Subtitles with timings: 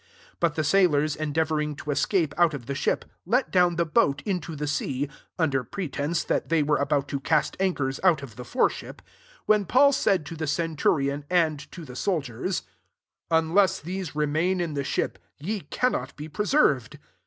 [0.31, 3.85] 30 But the sailors en deavouring to escape out of the ship, let down the
[3.85, 8.35] boat into the sea, under pretence that they were about to cast anchors out of
[8.35, 9.05] the foreship, SI
[9.45, 12.63] when Paul said to the centurion and to the soldiers,
[13.29, 16.97] "Unless the^ remain in the ship, ye cannot be preserved.